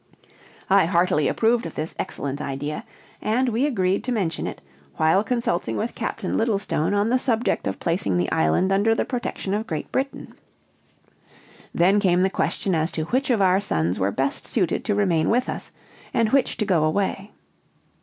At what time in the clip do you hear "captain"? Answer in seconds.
5.93-6.35